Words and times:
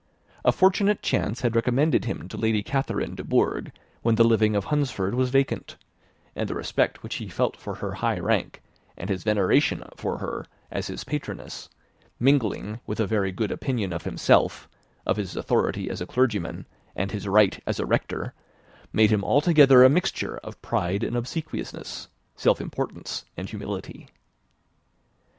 A 0.43 0.51
fortunate 0.51 1.03
chance 1.03 1.41
had 1.41 1.55
recommended 1.55 2.05
him 2.05 2.27
to 2.29 2.35
Lady 2.35 2.63
Catherine 2.63 3.13
de 3.13 3.23
Bourgh 3.23 3.71
when 4.01 4.15
the 4.15 4.23
living 4.23 4.55
of 4.55 4.63
Hunsford 4.63 5.13
was 5.13 5.29
vacant; 5.29 5.75
and 6.35 6.49
the 6.49 6.55
respect 6.55 7.03
which 7.03 7.17
he 7.17 7.27
felt 7.29 7.55
for 7.55 7.75
her 7.75 7.93
high 7.93 8.17
rank, 8.17 8.63
and 8.97 9.11
his 9.11 9.21
veneration 9.21 9.83
for 9.97 10.17
her 10.17 10.47
as 10.71 10.87
his 10.87 11.03
patroness, 11.03 11.69
mingling 12.19 12.79
with 12.87 12.99
a 12.99 13.05
very 13.05 13.31
good 13.31 13.51
opinion 13.51 13.93
of 13.93 14.01
himself, 14.01 14.67
of 15.05 15.17
his 15.17 15.35
authority 15.35 15.87
as 15.87 16.01
a 16.01 16.07
clergyman, 16.07 16.65
and 16.95 17.11
his 17.11 17.27
right 17.27 17.61
as 17.67 17.79
a 17.79 17.85
rector, 17.85 18.33
made 18.91 19.11
him 19.11 19.23
altogether 19.23 19.83
a 19.83 19.89
mixture 19.91 20.37
of 20.37 20.59
pride 20.63 21.03
and 21.03 21.15
obsequiousness, 21.15 22.07
self 22.35 22.59
importance 22.59 23.23
and 23.37 23.51
humility. 23.51 24.07